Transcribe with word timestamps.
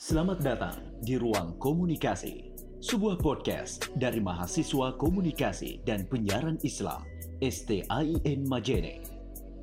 Selamat 0.00 0.40
datang 0.40 0.80
di 1.04 1.20
Ruang 1.20 1.60
Komunikasi, 1.60 2.48
sebuah 2.80 3.20
podcast 3.20 3.92
dari 3.92 4.24
mahasiswa 4.24 4.96
komunikasi 4.96 5.84
dan 5.84 6.08
penyiaran 6.08 6.56
Islam 6.64 7.04
STAIN 7.44 8.48
Majene. 8.48 9.04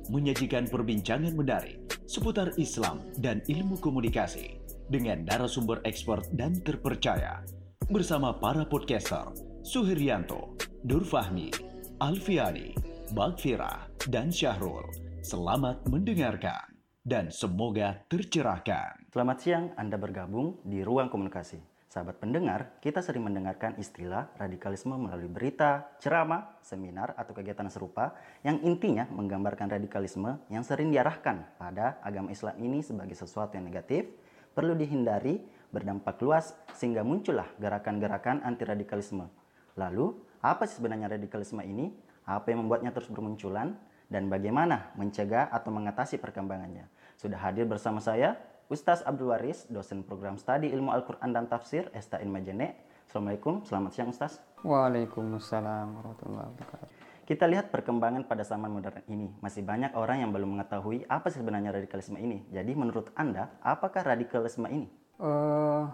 Menyajikan 0.06 0.70
perbincangan 0.70 1.34
menarik 1.34 1.82
seputar 2.06 2.54
Islam 2.62 3.02
dan 3.18 3.42
ilmu 3.50 3.82
komunikasi 3.82 4.62
dengan 4.86 5.26
narasumber 5.26 5.82
ekspor 5.82 6.22
dan 6.38 6.62
terpercaya 6.62 7.42
bersama 7.90 8.30
para 8.30 8.62
podcaster 8.62 9.34
Suhiryanto, 9.66 10.54
Durfahmi, 10.86 11.50
Alfiani, 11.98 12.78
Bagfira, 13.18 13.90
dan 14.06 14.30
Syahrul. 14.30 14.86
Selamat 15.26 15.82
mendengarkan 15.90 16.69
dan 17.00 17.32
semoga 17.32 18.04
tercerahkan. 18.12 19.08
Selamat 19.08 19.38
siang, 19.40 19.64
Anda 19.80 19.96
bergabung 19.96 20.60
di 20.68 20.84
Ruang 20.84 21.08
Komunikasi. 21.08 21.56
Sahabat 21.90 22.22
pendengar, 22.22 22.78
kita 22.78 23.02
sering 23.02 23.26
mendengarkan 23.26 23.74
istilah 23.74 24.30
radikalisme 24.38 24.94
melalui 24.94 25.26
berita, 25.26 25.90
ceramah, 25.98 26.54
seminar, 26.62 27.18
atau 27.18 27.34
kegiatan 27.34 27.66
serupa 27.66 28.14
yang 28.46 28.62
intinya 28.62 29.10
menggambarkan 29.10 29.66
radikalisme 29.66 30.38
yang 30.52 30.62
sering 30.62 30.94
diarahkan 30.94 31.58
pada 31.58 31.98
agama 32.06 32.30
Islam 32.30 32.54
ini 32.62 32.78
sebagai 32.78 33.18
sesuatu 33.18 33.58
yang 33.58 33.66
negatif, 33.66 34.06
perlu 34.54 34.78
dihindari, 34.78 35.42
berdampak 35.74 36.22
luas, 36.22 36.54
sehingga 36.78 37.02
muncullah 37.02 37.48
gerakan-gerakan 37.58 38.46
anti 38.46 38.62
radikalisme. 38.62 39.26
Lalu, 39.74 40.14
apa 40.46 40.70
sih 40.70 40.78
sebenarnya 40.78 41.10
radikalisme 41.10 41.64
ini? 41.66 41.90
Apa 42.22 42.54
yang 42.54 42.62
membuatnya 42.62 42.94
terus 42.94 43.10
bermunculan? 43.10 43.74
dan 44.10 44.26
bagaimana 44.26 44.90
mencegah 44.98 45.48
atau 45.54 45.70
mengatasi 45.70 46.18
perkembangannya. 46.18 46.90
Sudah 47.20 47.36
hadir 47.36 47.68
bersama 47.68 48.00
saya 48.00 48.40
Ustaz 48.72 49.04
Abdul 49.04 49.28
Waris, 49.28 49.68
dosen 49.68 50.00
program 50.00 50.40
studi 50.40 50.72
ilmu 50.72 50.88
Al-Quran 50.88 51.36
dan 51.36 51.52
Tafsir 51.52 51.92
STN 51.92 52.32
Majene. 52.32 52.80
Assalamualaikum, 53.04 53.60
selamat 53.60 53.92
siang 53.92 54.08
Ustaz. 54.08 54.40
Waalaikumsalam 54.64 56.00
warahmatullahi 56.00 56.48
wabarakatuh. 56.48 56.88
Kita 57.28 57.44
lihat 57.44 57.68
perkembangan 57.68 58.24
pada 58.24 58.40
zaman 58.40 58.72
modern 58.72 59.04
ini. 59.12 59.28
Masih 59.44 59.60
banyak 59.60 59.92
orang 60.00 60.24
yang 60.24 60.32
belum 60.32 60.56
mengetahui 60.56 61.04
apa 61.12 61.28
sebenarnya 61.28 61.76
radikalisme 61.76 62.16
ini. 62.16 62.40
Jadi 62.48 62.72
menurut 62.72 63.12
Anda, 63.12 63.52
apakah 63.60 64.00
radikalisme 64.00 64.64
ini? 64.72 64.88
Uh, 65.20 65.92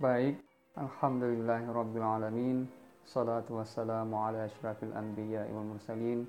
baik, 0.00 0.40
Alhamdulillahirrabbilalamin. 0.80 2.64
Salatu 3.04 3.60
wassalamu 3.60 4.16
ala 4.16 4.48
ashrafil 4.48 4.96
anbiya 4.96 5.44
wal 5.52 5.76
mursalin. 5.76 6.24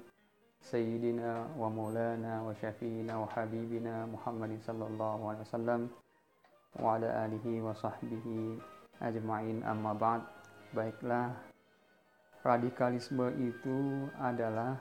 سيدنا 0.60 1.58
ومولانا 1.58 2.42
وشفينا 2.42 3.14
وحبيبنا 3.18 4.06
محمد 4.06 4.52
صلى 4.62 4.84
الله 4.86 5.18
عليه 5.28 5.40
وسلم 5.40 5.80
وعلى 6.78 7.08
آله 7.26 7.46
وصحبه 7.62 8.26
ajma'in 9.00 9.64
amma 9.64 9.96
ba'd 9.96 10.20
baiklah 10.76 11.32
radikalisme 12.44 13.32
itu 13.40 14.06
adalah 14.20 14.76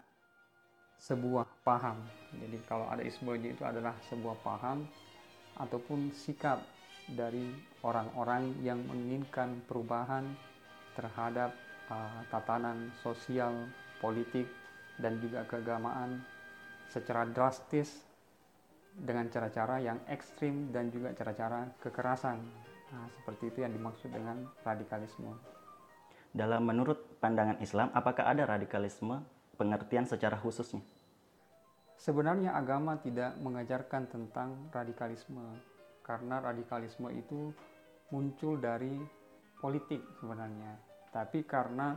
sebuah 0.99 1.47
paham 1.63 2.03
jadi 2.35 2.59
kalau 2.67 2.91
ada 2.91 2.99
ismenya 2.99 3.55
itu 3.55 3.63
adalah 3.63 3.95
sebuah 4.11 4.35
paham 4.43 4.83
ataupun 5.55 6.11
sikap 6.11 6.59
dari 7.15 7.55
orang-orang 7.79 8.59
yang 8.59 8.83
menginginkan 8.83 9.63
perubahan 9.65 10.27
terhadap 10.99 11.55
uh, 11.87 12.19
tatanan 12.27 12.91
sosial 12.99 13.55
politik 14.03 14.51
dan 14.98 15.18
juga 15.18 15.42
keagamaan 15.46 16.22
secara 16.90 17.26
drastis 17.26 18.06
dengan 18.94 19.26
cara-cara 19.26 19.82
yang 19.82 19.98
ekstrim 20.06 20.70
dan 20.70 20.90
juga 20.94 21.10
cara-cara 21.18 21.66
kekerasan. 21.82 22.38
Nah, 22.94 23.06
seperti 23.18 23.50
itu 23.50 23.58
yang 23.66 23.74
dimaksud 23.74 24.10
dengan 24.14 24.46
radikalisme. 24.62 25.34
Dalam 26.30 26.62
menurut 26.62 27.18
pandangan 27.18 27.58
Islam, 27.58 27.90
apakah 27.90 28.30
ada 28.30 28.46
radikalisme 28.46 29.22
pengertian 29.58 30.06
secara 30.06 30.38
khususnya? 30.38 30.82
Sebenarnya 31.98 32.54
agama 32.54 32.98
tidak 32.98 33.38
mengajarkan 33.38 34.10
tentang 34.10 34.70
radikalisme 34.74 35.58
karena 36.02 36.42
radikalisme 36.42 37.08
itu 37.14 37.54
muncul 38.10 38.58
dari 38.58 38.98
politik 39.58 40.02
sebenarnya. 40.20 40.74
Tapi 41.14 41.46
karena 41.46 41.96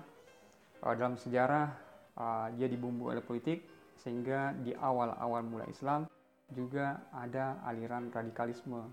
uh, 0.85 0.93
dalam 0.93 1.17
sejarah 1.17 1.86
uh, 2.17 2.49
dia 2.57 2.67
dibumbu 2.67 3.13
oleh 3.13 3.21
politik 3.21 3.63
sehingga 3.97 4.53
di 4.61 4.73
awal-awal 4.73 5.41
mulai 5.45 5.69
Islam 5.69 6.05
juga 6.53 7.07
ada 7.13 7.59
aliran 7.65 8.09
radikalisme 8.13 8.89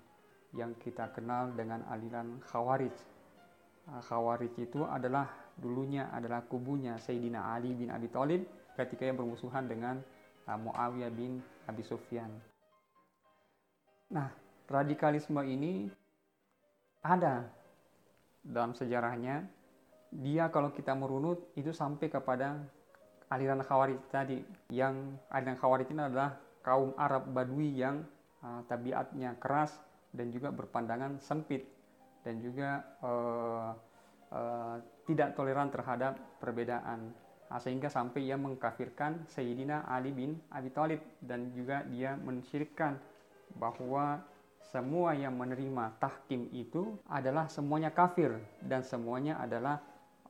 yang 0.54 0.74
kita 0.78 1.10
kenal 1.12 1.50
dengan 1.52 1.82
aliran 1.90 2.38
Khawarij. 2.46 2.94
Uh, 3.90 4.02
Khawarij 4.04 4.54
itu 4.60 4.86
adalah 4.86 5.28
dulunya 5.58 6.10
adalah 6.10 6.42
kubunya 6.46 6.98
Sayyidina 6.98 7.54
Ali 7.54 7.74
bin 7.74 7.90
Abi 7.90 8.10
Thalib 8.10 8.46
ketika 8.74 9.06
yang 9.06 9.18
bermusuhan 9.18 9.66
dengan 9.70 10.02
uh, 10.46 10.58
Muawiyah 10.58 11.12
bin 11.14 11.42
Abi 11.66 11.82
Sufyan. 11.86 12.30
Nah, 14.12 14.30
radikalisme 14.68 15.40
ini 15.42 15.88
ada 17.02 17.48
dalam 18.44 18.76
sejarahnya. 18.76 19.46
Dia 20.14 20.46
kalau 20.54 20.70
kita 20.70 20.94
merunut 20.94 21.50
itu 21.58 21.74
sampai 21.74 22.06
kepada 22.06 22.62
aliran 23.34 23.60
Khawarij 23.66 23.98
tadi. 24.14 24.38
Yang 24.70 25.18
aliran 25.34 25.58
Khawarij 25.58 25.90
ini 25.90 26.02
adalah 26.06 26.38
kaum 26.62 26.94
Arab 26.94 27.26
Badui 27.34 27.74
yang 27.74 28.06
uh, 28.46 28.62
tabiatnya 28.70 29.34
keras 29.42 29.74
dan 30.14 30.30
juga 30.30 30.54
berpandangan 30.54 31.18
sempit 31.18 31.66
dan 32.22 32.38
juga 32.38 32.80
uh, 33.02 33.74
uh, 34.30 34.76
tidak 35.04 35.34
toleran 35.34 35.68
terhadap 35.74 36.14
perbedaan. 36.38 37.10
Uh, 37.50 37.60
sehingga 37.60 37.90
sampai 37.90 38.30
ia 38.30 38.38
mengkafirkan 38.38 39.26
Sayyidina 39.28 39.84
Ali 39.90 40.14
bin 40.14 40.38
Abi 40.54 40.70
Thalib 40.70 41.02
dan 41.18 41.50
juga 41.52 41.82
dia 41.90 42.14
mensyirikkan 42.14 42.96
bahwa 43.58 44.22
semua 44.72 45.12
yang 45.12 45.36
menerima 45.36 46.00
tahkim 46.00 46.48
itu 46.50 46.96
adalah 47.06 47.46
semuanya 47.52 47.92
kafir 47.92 48.40
dan 48.64 48.80
semuanya 48.80 49.36
adalah 49.38 49.78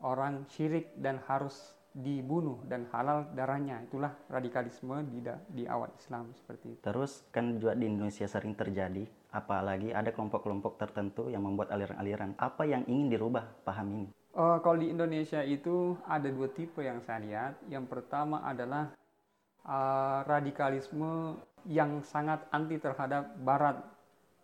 orang 0.02 0.44
syirik 0.50 0.90
dan 0.98 1.22
harus 1.30 1.54
dibunuh 1.94 2.58
dan 2.66 2.90
halal 2.90 3.30
darahnya 3.38 3.78
itulah 3.86 4.10
radikalisme 4.26 4.98
di 5.14 5.22
di 5.46 5.62
awal 5.70 5.94
Islam 5.94 6.34
seperti 6.34 6.74
itu. 6.74 6.80
Terus 6.82 7.22
kan 7.30 7.54
juga 7.54 7.78
di 7.78 7.86
Indonesia 7.86 8.26
sering 8.26 8.58
terjadi 8.58 9.06
apalagi 9.30 9.94
ada 9.94 10.10
kelompok-kelompok 10.10 10.74
tertentu 10.74 11.30
yang 11.30 11.46
membuat 11.46 11.70
aliran-aliran. 11.70 12.34
Apa 12.34 12.66
yang 12.66 12.82
ingin 12.90 13.14
dirubah 13.14 13.46
paham 13.62 13.86
ini? 13.94 14.08
Uh, 14.34 14.58
kalau 14.58 14.82
di 14.82 14.90
Indonesia 14.90 15.38
itu 15.46 15.94
ada 16.10 16.26
dua 16.26 16.50
tipe 16.50 16.82
yang 16.82 16.98
saya 17.06 17.22
lihat. 17.22 17.54
Yang 17.70 17.86
pertama 17.86 18.42
adalah 18.42 18.90
uh, 19.62 20.26
radikalisme 20.26 21.38
yang 21.70 22.02
sangat 22.02 22.42
anti 22.50 22.82
terhadap 22.82 23.38
Barat. 23.38 23.78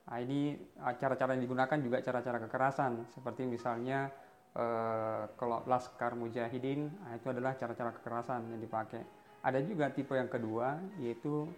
Nah, 0.06 0.18
ini 0.22 0.54
uh, 0.78 0.94
cara-cara 0.94 1.34
yang 1.34 1.42
digunakan 1.42 1.78
juga 1.82 1.98
cara-cara 2.02 2.38
kekerasan 2.46 3.10
seperti 3.10 3.46
misalnya 3.46 4.10
uh, 4.56 5.30
kalau 5.36 5.62
laskar 5.66 6.14
mujahidin 6.18 6.90
nah 7.04 7.14
itu 7.14 7.30
adalah 7.30 7.54
cara-cara 7.58 7.94
kekerasan 7.94 8.50
yang 8.50 8.60
dipakai. 8.60 9.02
Ada 9.40 9.64
juga 9.64 9.88
tipe 9.90 10.12
yang 10.16 10.28
kedua 10.28 10.78
yaitu 11.00 11.48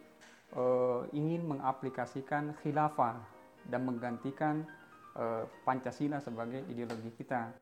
uh, 0.54 1.02
ingin 1.12 1.44
mengaplikasikan 1.47 2.54
khilafah 2.62 3.19
dan 3.66 3.86
menggantikan 3.86 4.66
uh, 5.14 5.47
Pancasila 5.66 6.19
sebagai 6.19 6.62
ideologi 6.69 7.10
kita. 7.14 7.52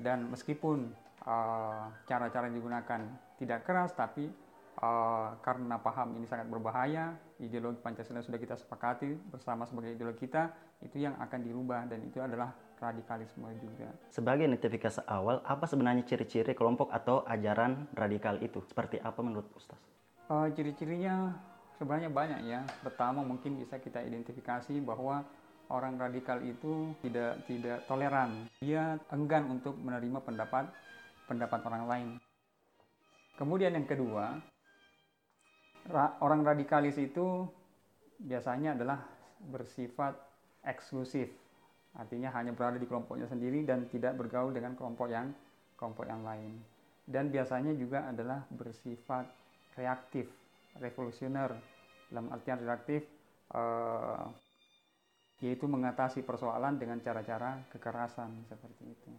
Dan 0.00 0.32
meskipun 0.32 0.96
cara-cara 2.08 2.48
yang 2.48 2.56
digunakan 2.56 3.00
tidak 3.36 3.68
keras 3.68 3.92
tapi 3.92 4.32
uh, 4.80 5.36
karena 5.44 5.76
paham 5.80 6.16
ini 6.16 6.24
sangat 6.24 6.48
berbahaya, 6.48 7.12
ideologi 7.40 7.80
Pancasila 7.84 8.24
sudah 8.24 8.40
kita 8.40 8.56
sepakati 8.56 9.12
bersama 9.28 9.68
sebagai 9.68 9.94
ideologi 9.94 10.26
kita, 10.28 10.52
itu 10.80 10.96
yang 11.00 11.16
akan 11.20 11.40
dirubah 11.44 11.84
dan 11.88 12.00
itu 12.04 12.18
adalah 12.18 12.56
radikalisme 12.80 13.46
juga. 13.60 13.92
Sebagai 14.08 14.48
notifikasi 14.48 15.04
awal, 15.04 15.44
apa 15.44 15.68
sebenarnya 15.68 16.02
ciri-ciri 16.08 16.56
kelompok 16.56 16.88
atau 16.90 17.22
ajaran 17.28 17.86
radikal 17.92 18.40
itu? 18.40 18.64
Seperti 18.64 18.96
apa 18.98 19.20
menurut 19.20 19.46
Ustaz? 19.52 19.76
Uh, 20.26 20.48
ciri-cirinya 20.56 21.36
sebenarnya 21.76 22.08
banyak 22.08 22.40
ya. 22.48 22.60
Pertama 22.80 23.20
mungkin 23.20 23.60
bisa 23.60 23.76
kita 23.76 24.00
identifikasi 24.00 24.72
bahwa 24.80 25.22
orang 25.70 26.00
radikal 26.00 26.40
itu 26.40 26.96
tidak 27.04 27.44
tidak 27.46 27.84
toleran. 27.86 28.48
Dia 28.64 28.98
enggan 29.12 29.46
untuk 29.52 29.76
menerima 29.78 30.18
pendapat 30.24 30.72
pendapat 31.30 31.60
orang 31.68 31.84
lain. 31.86 32.08
Kemudian 33.38 33.72
yang 33.72 33.86
kedua, 33.88 34.36
ra 35.88 36.18
orang 36.20 36.44
radikalis 36.44 36.98
itu 37.00 37.48
biasanya 38.20 38.76
adalah 38.76 39.00
bersifat 39.40 40.12
eksklusif 40.60 41.32
Artinya 41.98 42.30
hanya 42.38 42.54
berada 42.54 42.78
di 42.78 42.86
kelompoknya 42.86 43.26
sendiri 43.26 43.66
dan 43.66 43.90
tidak 43.90 44.14
bergaul 44.14 44.54
dengan 44.54 44.78
kelompok 44.78 45.10
yang 45.10 45.34
kelompok 45.74 46.06
yang 46.06 46.22
lain. 46.22 46.60
Dan 47.02 47.32
biasanya 47.34 47.74
juga 47.74 48.06
adalah 48.06 48.46
bersifat 48.52 49.26
reaktif, 49.74 50.30
revolusioner. 50.78 51.56
Dalam 52.10 52.30
artian 52.34 52.58
reaktif, 52.62 53.06
uh, 53.54 54.26
yaitu 55.40 55.64
mengatasi 55.66 56.22
persoalan 56.22 56.76
dengan 56.76 57.00
cara-cara 57.00 57.64
kekerasan 57.72 58.44
seperti 58.46 58.82
itu. 58.92 59.10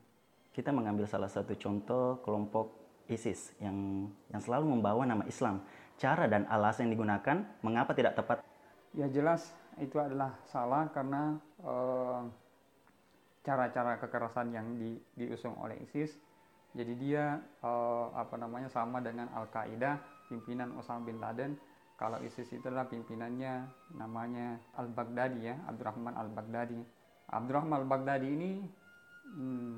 Kita 0.52 0.70
mengambil 0.76 1.08
salah 1.08 1.32
satu 1.32 1.56
contoh 1.56 2.20
kelompok 2.22 2.72
ISIS 3.10 3.56
yang 3.60 4.08
yang 4.30 4.42
selalu 4.44 4.78
membawa 4.78 5.04
nama 5.08 5.24
Islam. 5.26 5.64
Cara 5.98 6.28
dan 6.28 6.46
alasan 6.48 6.88
yang 6.88 7.00
digunakan 7.00 7.38
mengapa 7.64 7.92
tidak 7.96 8.16
tepat? 8.20 8.44
Ya 8.92 9.08
jelas 9.08 9.56
itu 9.80 9.96
adalah 9.98 10.36
salah 10.52 10.92
karena 10.92 11.40
cara 11.64 12.28
cara-cara 13.42 13.98
kekerasan 13.98 14.54
yang 14.54 14.78
di, 14.78 14.98
diusung 15.18 15.58
oleh 15.58 15.78
ISIS. 15.82 16.18
Jadi 16.72 16.94
dia 16.96 17.36
uh, 17.66 18.16
apa 18.16 18.40
namanya 18.40 18.72
sama 18.72 19.04
dengan 19.04 19.28
Al 19.36 19.52
Qaeda, 19.52 20.00
pimpinan 20.32 20.72
Osama 20.80 21.04
bin 21.04 21.20
Laden 21.20 21.60
kalau 22.02 22.18
ISIS 22.26 22.50
itu 22.50 22.66
adalah 22.66 22.90
pimpinannya 22.90 23.70
namanya 23.94 24.58
Al-Baghdadi 24.74 25.54
ya, 25.54 25.54
Abdurrahman 25.70 26.18
Al-Baghdadi. 26.18 26.82
Abdurrahman 27.30 27.86
Al-Baghdadi 27.86 28.26
ini 28.26 28.52
hmm, 29.38 29.78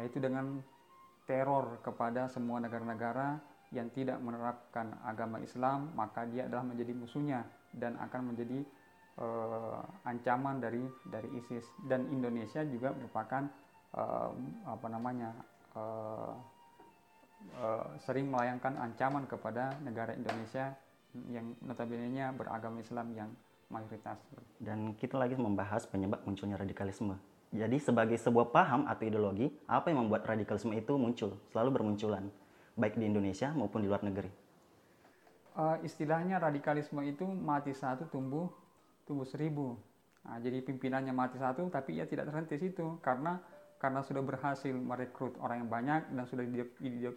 itu 0.00 0.16
dengan 0.16 0.64
teror 1.28 1.84
kepada 1.84 2.32
semua 2.32 2.56
negara-negara 2.56 3.36
yang 3.68 3.92
tidak 3.92 4.16
menerapkan 4.24 4.96
agama 5.04 5.44
Islam, 5.44 5.92
maka 5.92 6.24
dia 6.24 6.48
adalah 6.48 6.64
menjadi 6.64 6.96
musuhnya 6.96 7.44
dan 7.76 8.00
akan 8.00 8.32
menjadi 8.32 8.64
uh, 9.18 9.82
ancaman 10.06 10.62
dari 10.62 10.82
dari 11.08 11.28
ISIS. 11.36 11.66
Dan 11.84 12.08
Indonesia 12.12 12.62
juga 12.64 12.94
merupakan 12.94 13.44
uh, 13.96 14.30
apa 14.68 14.86
namanya 14.88 15.30
uh, 15.76 16.32
uh, 17.58 17.86
sering 18.00 18.30
melayangkan 18.32 18.78
ancaman 18.78 19.26
kepada 19.28 19.76
negara 19.82 20.16
Indonesia 20.16 20.72
yang 21.28 21.52
notabene-nya 21.60 22.32
beragama 22.32 22.80
Islam 22.80 23.12
yang 23.12 23.30
mayoritas. 23.68 24.16
Dan 24.56 24.96
kita 24.96 25.20
lagi 25.20 25.36
membahas 25.36 25.84
penyebab 25.84 26.24
munculnya 26.24 26.56
radikalisme. 26.56 27.16
Jadi 27.52 27.76
sebagai 27.76 28.16
sebuah 28.16 28.48
paham 28.48 28.88
atau 28.88 29.04
ideologi, 29.04 29.52
apa 29.68 29.92
yang 29.92 30.08
membuat 30.08 30.24
radikalisme 30.24 30.72
itu 30.72 30.96
muncul, 30.96 31.36
selalu 31.52 31.80
bermunculan, 31.80 32.32
baik 32.80 32.96
di 32.96 33.04
Indonesia 33.04 33.52
maupun 33.52 33.84
di 33.84 33.92
luar 33.92 34.00
negeri? 34.00 34.32
Uh, 35.52 35.76
istilahnya 35.84 36.40
radikalisme 36.40 37.04
itu 37.04 37.28
mati 37.28 37.76
satu 37.76 38.08
tumbuh 38.08 38.48
tumbuh 39.06 39.26
seribu. 39.26 39.76
Nah, 40.22 40.38
jadi 40.38 40.62
pimpinannya 40.62 41.10
mati 41.10 41.36
satu, 41.38 41.66
tapi 41.66 41.98
ia 41.98 42.06
tidak 42.06 42.30
terhenti 42.30 42.56
situ 42.58 43.02
karena 43.02 43.42
karena 43.82 43.98
sudah 44.06 44.22
berhasil 44.22 44.70
merekrut 44.70 45.34
orang 45.42 45.66
yang 45.66 45.70
banyak 45.70 46.00
dan 46.14 46.24
sudah 46.30 46.46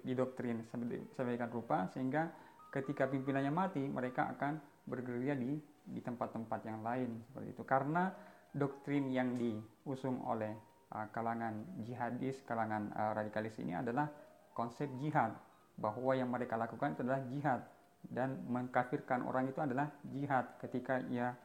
didoktrin 0.01 0.65
sedemikian 1.13 1.53
rupa 1.53 1.85
sehingga 1.93 2.33
ketika 2.73 3.05
pimpinannya 3.05 3.53
mati, 3.53 3.85
mereka 3.85 4.33
akan 4.33 4.57
bergerilya 4.89 5.37
di 5.37 5.61
di 5.85 6.01
tempat-tempat 6.01 6.65
yang 6.65 6.81
lain 6.81 7.21
seperti 7.29 7.53
itu. 7.53 7.63
Karena 7.63 8.09
doktrin 8.49 9.13
yang 9.13 9.38
diusung 9.38 10.25
oleh 10.25 10.57
uh, 10.89 11.05
kalangan 11.13 11.61
jihadis, 11.85 12.41
kalangan 12.49 12.89
uh, 12.97 13.13
radikalis 13.13 13.53
ini 13.61 13.77
adalah 13.77 14.09
konsep 14.57 14.89
jihad 14.97 15.38
bahwa 15.77 16.15
yang 16.17 16.31
mereka 16.31 16.57
lakukan 16.57 16.97
itu 16.97 17.05
adalah 17.05 17.21
jihad 17.29 17.61
dan 18.09 18.41
mengkafirkan 18.47 19.25
orang 19.25 19.49
itu 19.51 19.59
adalah 19.59 19.91
jihad 20.07 20.45
ketika 20.61 21.03
ia 21.11 21.35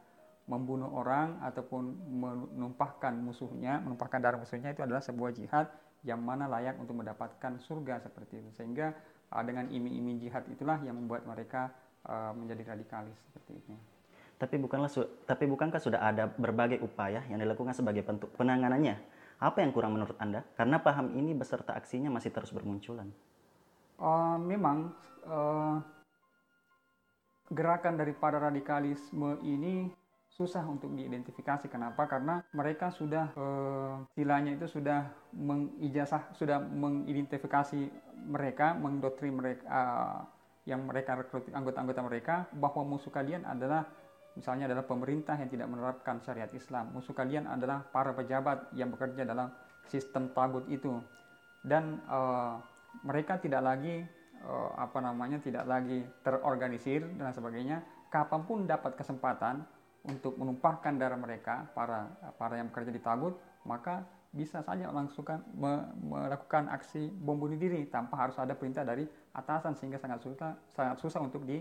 membunuh 0.49 0.89
orang 0.89 1.37
ataupun 1.45 1.95
menumpahkan 2.51 3.13
musuhnya, 3.13 3.79
menumpahkan 3.81 4.19
darah 4.19 4.39
musuhnya 4.41 4.73
itu 4.73 4.81
adalah 4.81 4.99
sebuah 4.99 5.31
jihad 5.37 5.69
yang 6.01 6.21
mana 6.21 6.49
layak 6.49 6.81
untuk 6.81 6.97
mendapatkan 6.97 7.61
surga 7.61 8.01
seperti 8.01 8.41
itu. 8.41 8.49
Sehingga 8.57 8.93
uh, 9.29 9.43
dengan 9.45 9.69
iming-iming 9.69 10.17
jihad 10.17 10.43
itulah 10.49 10.81
yang 10.81 10.97
membuat 10.97 11.29
mereka 11.29 11.69
uh, 12.09 12.33
menjadi 12.33 12.73
radikalis 12.73 13.17
seperti 13.29 13.61
itu. 13.61 13.73
Tapi 14.41 14.57
bukanlah 14.57 14.89
tapi 15.29 15.45
bukankah 15.45 15.77
sudah 15.77 16.01
ada 16.01 16.25
berbagai 16.25 16.81
upaya 16.81 17.21
yang 17.29 17.37
dilakukan 17.37 17.77
sebagai 17.77 18.01
bentuk 18.01 18.33
penanganannya? 18.33 18.97
Apa 19.37 19.61
yang 19.61 19.69
kurang 19.73 19.93
menurut 19.93 20.17
Anda? 20.17 20.41
Karena 20.57 20.81
paham 20.81 21.13
ini 21.13 21.37
beserta 21.37 21.77
aksinya 21.77 22.09
masih 22.09 22.33
terus 22.33 22.49
bermunculan. 22.49 23.09
Uh, 24.01 24.37
memang 24.41 24.89
uh, 25.29 25.77
gerakan 27.53 28.01
daripada 28.01 28.41
radikalisme 28.41 29.37
ini 29.45 29.93
susah 30.31 30.63
untuk 30.63 30.95
diidentifikasi. 30.95 31.67
Kenapa? 31.67 32.07
Karena 32.07 32.39
mereka 32.55 32.89
sudah 32.89 33.35
uh, 33.35 34.07
istilahnya 34.15 34.55
itu 34.55 34.67
sudah 34.67 35.11
mengijazah, 35.35 36.31
sudah 36.35 36.63
mengidentifikasi 36.63 37.91
mereka, 38.31 38.73
mendoktrin 38.73 39.35
mereka 39.35 39.63
uh, 39.67 40.19
yang 40.63 40.85
mereka 40.85 41.17
rekrut 41.17 41.49
anggota-anggota 41.51 42.01
mereka 42.05 42.35
bahwa 42.53 42.85
musuh 42.85 43.09
kalian 43.09 43.43
adalah 43.49 43.89
misalnya 44.37 44.71
adalah 44.71 44.87
pemerintah 44.87 45.35
yang 45.35 45.51
tidak 45.51 45.67
menerapkan 45.67 46.23
syariat 46.23 46.49
Islam. 46.55 46.95
Musuh 46.95 47.11
kalian 47.11 47.49
adalah 47.49 47.83
para 47.91 48.15
pejabat 48.15 48.71
yang 48.77 48.93
bekerja 48.93 49.27
dalam 49.27 49.51
sistem 49.89 50.31
tagut 50.31 50.63
itu. 50.71 51.01
Dan 51.61 51.99
uh, 52.07 52.57
mereka 53.03 53.37
tidak 53.37 53.61
lagi 53.61 54.07
apa 54.73 54.97
namanya 55.05 55.37
tidak 55.37 55.69
lagi 55.69 56.01
terorganisir 56.25 57.05
dan 57.13 57.29
sebagainya. 57.29 57.85
Kapan 58.09 58.41
pun 58.41 58.65
dapat 58.65 58.97
kesempatan 58.97 59.61
untuk 60.01 60.33
menumpahkan 60.37 60.97
darah 60.97 61.17
mereka 61.17 61.69
para 61.77 62.09
para 62.37 62.57
yang 62.57 62.73
bekerja 62.73 62.89
di 62.89 63.01
Tagut 63.01 63.37
maka 63.61 64.01
bisa 64.31 64.63
saja 64.63 64.87
langsung 64.89 65.27
me, 65.53 65.91
melakukan 65.99 66.71
aksi 66.71 67.11
bom 67.11 67.35
bunuh 67.35 67.59
diri 67.59 67.83
tanpa 67.91 68.15
harus 68.15 68.39
ada 68.39 68.55
perintah 68.55 68.81
dari 68.87 69.03
atasan 69.35 69.75
sehingga 69.75 69.99
sangat 69.99 70.23
susah 70.23 70.51
sangat 70.71 70.97
susah 71.03 71.21
untuk 71.21 71.43
di 71.43 71.59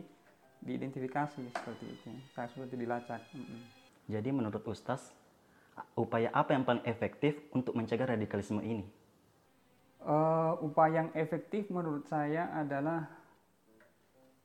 diidentifikasi 0.62 1.50
seperti 1.50 1.84
itu 1.90 2.10
sangat 2.32 2.54
susah 2.54 2.68
dilacak. 2.70 3.20
Mm 3.34 3.42
-hmm. 3.42 3.60
Jadi 4.10 4.28
menurut 4.30 4.62
Ustaz 4.70 5.10
upaya 5.98 6.30
apa 6.30 6.54
yang 6.54 6.62
paling 6.62 6.84
efektif 6.86 7.36
untuk 7.50 7.74
mencegah 7.74 8.06
radikalisme 8.06 8.62
ini? 8.62 8.86
Uh, 10.00 10.56
upaya 10.64 11.04
yang 11.04 11.10
efektif 11.12 11.68
menurut 11.68 12.08
saya 12.08 12.48
adalah 12.56 13.04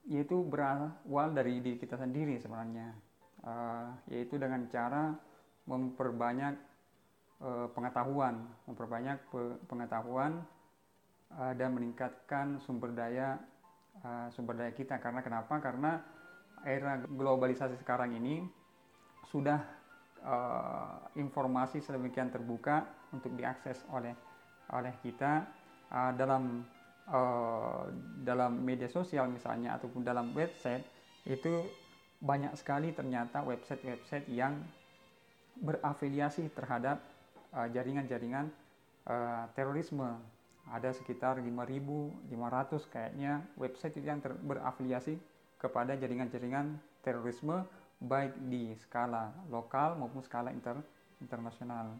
yaitu 0.05 0.37
berawal 0.45 1.33
dari 1.33 1.63
diri 1.63 1.81
kita 1.81 1.97
sendiri 1.97 2.37
sebenarnya 2.37 2.93
uh, 3.45 3.93
yaitu 4.09 4.35
dengan 4.41 4.65
cara 4.67 5.13
memperbanyak 5.69 6.57
uh, 7.41 7.69
pengetahuan, 7.71 8.45
memperbanyak 8.69 9.17
pe 9.29 9.41
pengetahuan 9.69 10.41
uh, 11.33 11.53
dan 11.53 11.73
meningkatkan 11.73 12.57
sumber 12.61 12.91
daya 12.93 13.37
uh, 14.01 14.27
sumber 14.33 14.57
daya 14.57 14.73
kita. 14.73 14.97
Karena 14.97 15.21
kenapa? 15.21 15.61
Karena 15.61 16.01
era 16.65 16.97
globalisasi 17.05 17.77
sekarang 17.77 18.17
ini 18.17 18.41
sudah 19.29 19.61
uh, 20.25 20.97
informasi 21.17 21.81
sedemikian 21.81 22.33
terbuka 22.33 22.85
untuk 23.13 23.33
diakses 23.37 23.85
oleh 23.93 24.13
oleh 24.73 24.93
kita 25.05 25.45
uh, 25.93 26.11
dalam 26.17 26.65
uh, 27.09 27.85
dalam 28.25 28.57
media 28.61 28.89
sosial 28.89 29.29
misalnya 29.29 29.77
ataupun 29.77 30.01
dalam 30.01 30.33
website 30.33 30.85
itu 31.25 31.84
banyak 32.19 32.53
sekali 32.55 32.95
ternyata 32.95 33.43
website-website 33.43 34.27
yang 34.31 34.59
berafiliasi 35.59 36.51
terhadap 36.51 36.99
uh, 37.55 37.67
jaringan-jaringan 37.71 38.51
uh, 39.07 39.47
terorisme. 39.55 40.15
Ada 40.65 40.97
sekitar 40.97 41.37
5.500 41.37 42.33
kayaknya 42.89 43.45
website 43.53 44.01
yang 44.01 44.17
berafiliasi 44.19 45.13
kepada 45.61 45.93
jaringan-jaringan 45.93 46.81
terorisme 47.05 47.61
baik 48.01 48.33
di 48.49 48.73
skala 48.81 49.29
lokal 49.53 49.95
maupun 49.95 50.25
skala 50.25 50.49
inter 50.49 50.81
internasional. 51.21 51.93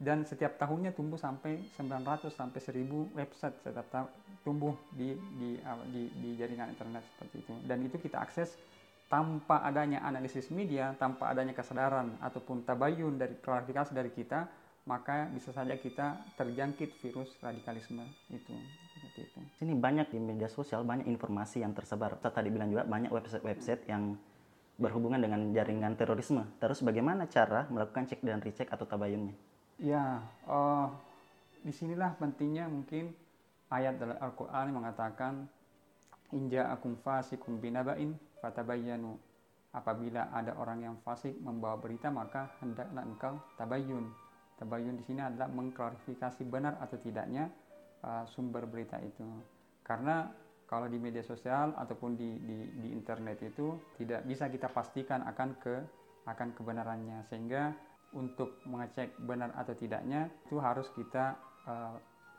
Dan 0.00 0.24
setiap 0.24 0.56
tahunnya 0.56 0.96
tumbuh 0.96 1.20
sampai 1.20 1.60
900 1.76 2.32
sampai 2.32 2.58
1000 2.58 3.14
website 3.14 3.56
setiap 3.60 4.08
tumbuh 4.42 4.72
di 4.96 5.12
di, 5.36 5.60
di 5.92 6.02
di 6.18 6.28
jaringan 6.40 6.72
internet 6.72 7.04
seperti 7.14 7.36
itu. 7.44 7.54
Dan 7.68 7.84
itu 7.84 8.00
kita 8.00 8.18
akses 8.18 8.56
tanpa 9.10 9.66
adanya 9.66 10.06
analisis 10.06 10.54
media, 10.54 10.94
tanpa 10.94 11.34
adanya 11.34 11.50
kesadaran 11.50 12.14
ataupun 12.22 12.62
tabayun 12.62 13.18
dari 13.18 13.34
klarifikasi 13.42 13.90
dari 13.90 14.14
kita, 14.14 14.46
maka 14.86 15.26
bisa 15.34 15.50
saja 15.50 15.74
kita 15.74 16.30
terjangkit 16.38 16.94
virus 17.02 17.34
radikalisme 17.42 18.06
itu. 18.30 18.54
Seperti 18.94 19.20
itu. 19.26 19.38
Sini 19.58 19.74
banyak 19.74 20.14
di 20.14 20.18
media 20.22 20.46
sosial 20.46 20.86
banyak 20.86 21.10
informasi 21.10 21.66
yang 21.66 21.74
tersebar. 21.74 22.22
Saya 22.22 22.30
tadi 22.30 22.54
bilang 22.54 22.70
juga 22.70 22.86
banyak 22.86 23.10
website-website 23.10 23.90
yang 23.90 24.14
berhubungan 24.78 25.18
dengan 25.18 25.50
jaringan 25.52 25.98
terorisme. 25.98 26.46
Terus 26.62 26.80
bagaimana 26.80 27.26
cara 27.26 27.66
melakukan 27.68 28.06
cek 28.08 28.22
dan 28.22 28.40
recheck 28.40 28.70
atau 28.70 28.86
tabayunnya? 28.86 29.34
Ya, 29.82 30.22
uh, 30.46 30.86
di 31.66 31.74
sinilah 31.74 32.14
pentingnya 32.16 32.70
mungkin 32.70 33.10
ayat 33.74 33.98
dalam 33.98 34.16
Al-Quran 34.22 34.70
yang 34.70 34.78
mengatakan 34.78 35.32
Inja 36.30 36.70
akum 36.70 36.94
fasikum 37.02 37.58
binabain 37.58 38.14
fatabayyanu. 38.40 39.16
Apabila 39.70 40.34
ada 40.34 40.58
orang 40.58 40.82
yang 40.82 40.96
fasik 41.06 41.38
membawa 41.38 41.78
berita 41.78 42.10
maka 42.10 42.58
hendaklah 42.58 43.06
engkau 43.06 43.34
tabayun. 43.54 44.10
Tabayun 44.58 44.98
di 44.98 45.04
sini 45.06 45.22
adalah 45.22 45.46
mengklarifikasi 45.46 46.42
benar 46.50 46.76
atau 46.82 46.98
tidaknya 46.98 47.48
uh, 48.02 48.26
sumber 48.26 48.66
berita 48.66 48.98
itu. 48.98 49.24
Karena 49.86 50.26
kalau 50.66 50.90
di 50.90 50.98
media 50.98 51.22
sosial 51.22 51.74
ataupun 51.78 52.18
di, 52.18 52.30
di, 52.42 52.56
di 52.82 52.88
internet 52.94 53.42
itu 53.46 53.78
tidak 53.98 54.26
bisa 54.26 54.50
kita 54.50 54.70
pastikan 54.70 55.22
akan 55.26 55.58
ke 55.58 55.76
akan 56.30 56.54
kebenarannya 56.54 57.26
sehingga 57.26 57.74
untuk 58.14 58.58
mengecek 58.66 59.18
benar 59.22 59.54
atau 59.54 59.74
tidaknya 59.74 60.30
itu 60.46 60.58
harus 60.58 60.90
kita 60.94 61.38
uh, 61.66 61.94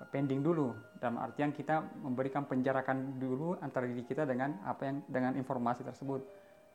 pending 0.10 0.42
dulu 0.42 0.74
dalam 0.98 1.22
artian 1.22 1.54
kita 1.54 2.02
memberikan 2.02 2.50
penjarakan 2.50 3.22
dulu 3.22 3.60
antara 3.62 3.86
diri 3.86 4.02
kita 4.08 4.26
dengan 4.26 4.58
apa 4.66 4.90
yang 4.90 4.98
dengan 5.06 5.38
informasi 5.38 5.86
tersebut 5.86 6.26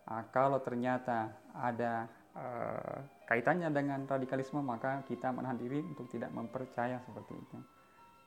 uh, 0.06 0.22
kalau 0.30 0.62
ternyata 0.62 1.34
ada 1.56 2.06
uh, 2.36 2.98
kaitannya 3.26 3.72
dengan 3.74 4.06
radikalisme 4.06 4.62
maka 4.62 5.02
kita 5.08 5.34
menahan 5.34 5.58
diri 5.58 5.82
untuk 5.82 6.06
tidak 6.12 6.30
mempercaya 6.30 7.02
seperti 7.02 7.34
itu 7.34 7.58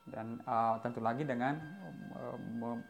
dan 0.10 0.42
uh, 0.44 0.82
tentu 0.82 1.00
lagi 1.00 1.24
dengan 1.24 1.56
uh, 2.18 2.38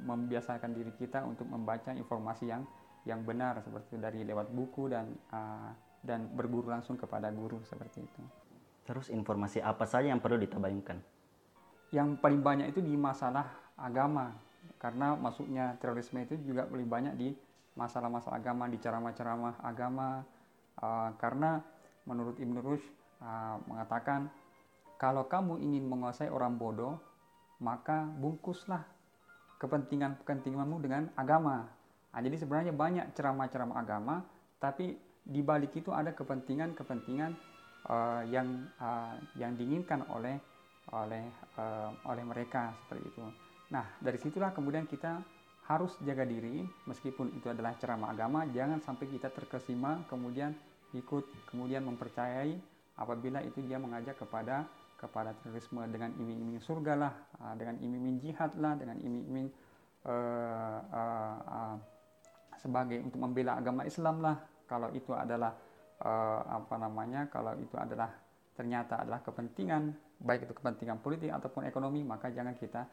membiasakan 0.07 0.71
diri 0.71 0.95
kita 0.95 1.21
untuk 1.27 1.45
membaca 1.51 1.91
informasi 1.91 2.47
yang 2.47 2.63
yang 3.07 3.23
benar 3.23 3.59
seperti 3.63 3.95
dari 3.99 4.23
lewat 4.23 4.51
buku 4.51 4.91
dan 4.91 5.11
uh, 5.31 5.71
dan 5.99 6.31
berguru 6.31 6.71
langsung 6.71 6.95
kepada 6.95 7.27
guru 7.31 7.59
seperti 7.67 8.07
itu. 8.07 8.23
Terus 8.87 9.11
informasi 9.11 9.59
apa 9.59 9.83
saja 9.83 10.09
yang 10.09 10.23
perlu 10.23 10.39
ditabayunkan? 10.39 11.18
Yang 11.89 12.21
paling 12.21 12.41
banyak 12.41 12.69
itu 12.69 12.81
di 12.85 12.93
masalah 12.93 13.49
agama 13.79 14.35
karena 14.79 15.15
masuknya 15.19 15.75
terorisme 15.83 16.23
itu 16.23 16.39
juga 16.39 16.63
paling 16.67 16.87
banyak 16.87 17.13
di 17.19 17.29
masalah-masalah 17.75 18.39
agama, 18.39 18.67
di 18.67 18.77
ceramah-ceramah 18.79 19.59
agama 19.63 20.23
uh, 20.79 21.09
karena 21.19 21.59
menurut 22.07 22.39
Ibn 22.39 22.55
Rushd 22.63 22.87
uh, 23.23 23.59
mengatakan 23.67 24.31
kalau 24.99 25.27
kamu 25.27 25.59
ingin 25.63 25.87
menguasai 25.87 26.31
orang 26.31 26.59
bodoh 26.59 26.99
maka 27.59 28.07
bungkuslah 28.07 28.83
kepentingan-kepentinganmu 29.59 30.79
dengan 30.79 31.11
agama. 31.19 31.67
Nah, 32.09 32.21
jadi 32.23 32.39
sebenarnya 32.39 32.71
banyak 32.71 33.05
ceramah-ceramah 33.11 33.77
agama, 33.83 34.23
tapi 34.57 34.95
di 35.19 35.43
balik 35.43 35.75
itu 35.75 35.91
ada 35.91 36.15
kepentingan-kepentingan 36.15 37.31
uh, 37.91 38.23
yang 38.31 38.65
uh, 38.79 39.19
yang 39.35 39.53
diinginkan 39.59 40.07
oleh 40.09 40.39
oleh 40.93 41.25
uh, 41.57 41.91
oleh 42.09 42.23
mereka 42.25 42.73
seperti 42.85 43.03
itu. 43.09 43.25
Nah 43.73 43.85
dari 44.01 44.17
situlah 44.17 44.53
kemudian 44.53 44.89
kita 44.89 45.21
harus 45.69 45.93
jaga 46.01 46.25
diri 46.25 46.65
meskipun 46.89 47.29
itu 47.37 47.45
adalah 47.45 47.77
ceramah 47.77 48.09
agama 48.09 48.41
jangan 48.49 48.81
sampai 48.81 49.05
kita 49.05 49.29
terkesima 49.29 50.01
kemudian 50.09 50.49
ikut 50.97 51.29
kemudian 51.45 51.85
mempercayai 51.85 52.57
apabila 52.97 53.45
itu 53.45 53.61
dia 53.61 53.77
mengajak 53.77 54.17
kepada 54.17 54.65
kepada 54.97 55.37
terorisme 55.37 55.85
dengan 55.93 56.09
iming-iming 56.17 56.57
surga 56.57 56.93
lah 56.97 57.13
dengan 57.53 57.77
iming-iming 57.85 58.17
jihad 58.17 58.51
lah 58.57 58.73
dengan 58.81 58.97
iming-iming 58.97 59.47
uh, 60.09 60.79
uh, 60.89 61.37
uh, 61.45 61.75
sebagai 62.57 62.99
untuk 63.05 63.21
membela 63.21 63.61
agama 63.61 63.85
Islam 63.85 64.25
lah 64.25 64.41
kalau 64.65 64.89
itu 64.91 65.13
adalah 65.13 65.53
uh, 66.01 66.41
apa 66.49 66.75
namanya 66.81 67.29
kalau 67.31 67.53
itu 67.61 67.77
adalah 67.77 68.09
ternyata 68.59 68.99
adalah 69.07 69.23
kepentingan 69.23 69.95
baik 70.19 70.43
itu 70.43 70.51
kepentingan 70.51 70.99
politik 70.99 71.31
ataupun 71.31 71.63
ekonomi 71.63 72.03
maka 72.03 72.27
jangan 72.27 72.59
kita 72.59 72.83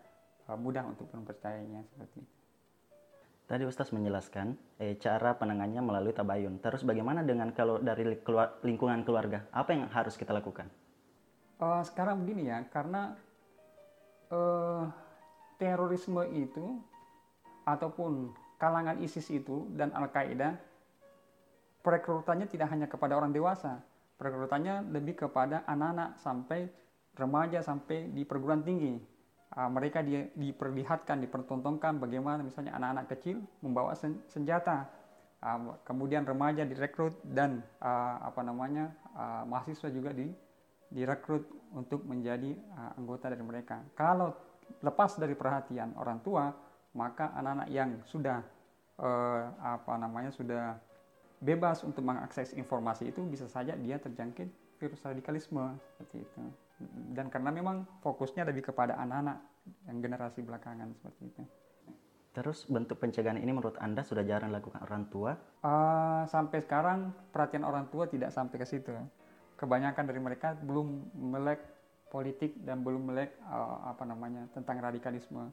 uh, 0.47 0.55
mudah 0.55 0.87
untuk 0.87 1.11
mempercayainya 1.11 1.83
seperti 1.91 2.23
itu. 2.23 2.35
Tadi 3.47 3.63
Ustaz 3.63 3.95
menjelaskan 3.95 4.59
eh, 4.83 4.99
cara 4.99 5.39
penangannya 5.39 5.79
melalui 5.79 6.11
tabayun. 6.11 6.59
Terus 6.59 6.83
bagaimana 6.83 7.23
dengan 7.23 7.55
kalau 7.55 7.79
dari 7.79 8.19
keluar, 8.19 8.59
lingkungan 8.67 9.07
keluarga? 9.07 9.47
Apa 9.55 9.71
yang 9.71 9.87
harus 9.87 10.19
kita 10.19 10.35
lakukan? 10.35 10.67
Uh, 11.63 11.79
sekarang 11.87 12.27
begini 12.27 12.51
ya, 12.51 12.67
karena 12.75 13.15
uh, 14.35 14.91
terorisme 15.63 16.27
itu 16.35 16.83
ataupun 17.63 18.35
kalangan 18.59 18.99
ISIS 18.99 19.31
itu 19.31 19.71
dan 19.79 19.95
Al-Qaeda 19.95 20.59
perekrutannya 21.87 22.51
tidak 22.51 22.67
hanya 22.75 22.91
kepada 22.91 23.15
orang 23.15 23.31
dewasa, 23.31 23.79
perekrutannya 24.17 24.89
lebih 24.93 25.29
kepada 25.29 25.63
anak-anak 25.69 26.21
sampai 26.21 26.69
remaja 27.17 27.65
sampai 27.65 28.13
di 28.13 28.25
perguruan 28.25 28.65
tinggi. 28.65 28.97
Uh, 29.57 29.71
mereka 29.73 30.03
di, 30.05 30.21
diperlihatkan, 30.37 31.23
dipertontonkan 31.23 31.97
bagaimana 32.03 32.45
misalnya 32.45 32.77
anak-anak 32.77 33.07
kecil 33.17 33.41
membawa 33.65 33.97
sen, 33.97 34.21
senjata, 34.29 34.91
uh, 35.41 35.81
kemudian 35.87 36.27
remaja 36.27 36.67
direkrut 36.67 37.17
dan 37.25 37.65
uh, 37.81 38.27
apa 38.27 38.43
namanya 38.45 38.93
uh, 39.17 39.49
mahasiswa 39.49 39.89
juga 39.89 40.13
di 40.13 40.29
direkrut 40.93 41.47
untuk 41.73 42.05
menjadi 42.05 42.53
uh, 42.75 42.99
anggota 43.01 43.33
dari 43.33 43.45
mereka. 43.47 43.81
Kalau 43.97 44.35
lepas 44.83 45.17
dari 45.17 45.33
perhatian 45.33 45.95
orang 45.97 46.21
tua, 46.21 46.53
maka 46.97 47.33
anak-anak 47.39 47.69
yang 47.71 47.91
sudah 48.05 48.43
uh, 49.01 49.43
apa 49.63 49.93
namanya 49.97 50.31
sudah 50.33 50.77
bebas 51.41 51.85
untuk 51.85 52.03
mengakses 52.03 52.57
informasi 52.57 53.13
itu 53.13 53.21
bisa 53.29 53.45
saja 53.47 53.77
dia 53.77 54.01
terjangkit 54.01 54.49
virus 54.81 55.01
radikalisme 55.05 55.77
seperti 55.95 56.25
itu 56.25 56.43
dan 57.17 57.33
karena 57.33 57.49
memang 57.49 57.89
fokusnya 58.05 58.45
lebih 58.45 58.69
kepada 58.73 59.01
anak-anak 59.01 59.41
yang 59.89 59.99
generasi 60.05 60.45
belakangan 60.45 60.93
seperti 60.93 61.23
itu. 61.33 61.43
Terus 62.37 62.69
bentuk 62.69 63.01
pencegahan 63.01 63.41
ini 63.41 63.49
menurut 63.49 63.81
Anda 63.81 64.05
sudah 64.05 64.21
jarang 64.21 64.53
dilakukan 64.53 64.85
orang 64.85 65.09
tua? 65.09 65.33
Uh, 65.65 66.29
sampai 66.29 66.61
sekarang 66.61 67.17
perhatian 67.33 67.65
orang 67.65 67.89
tua 67.89 68.05
tidak 68.13 68.29
sampai 68.29 68.61
ke 68.61 68.69
situ. 68.69 68.93
Kebanyakan 69.57 70.05
dari 70.05 70.21
mereka 70.21 70.53
belum 70.53 71.17
melek 71.17 71.65
politik 72.13 72.61
dan 72.61 72.85
belum 72.85 73.09
melek 73.09 73.41
uh, 73.49 73.89
apa 73.89 74.05
namanya 74.05 74.45
tentang 74.53 74.77
radikalisme. 74.85 75.49